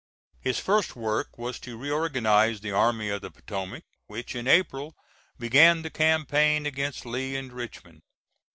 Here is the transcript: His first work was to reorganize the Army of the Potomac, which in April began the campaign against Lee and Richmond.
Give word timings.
His 0.39 0.57
first 0.57 0.95
work 0.95 1.37
was 1.37 1.59
to 1.59 1.77
reorganize 1.77 2.59
the 2.61 2.71
Army 2.71 3.09
of 3.09 3.21
the 3.21 3.29
Potomac, 3.29 3.83
which 4.07 4.33
in 4.33 4.47
April 4.47 4.95
began 5.37 5.83
the 5.83 5.91
campaign 5.91 6.65
against 6.65 7.05
Lee 7.05 7.35
and 7.35 7.53
Richmond. 7.53 8.01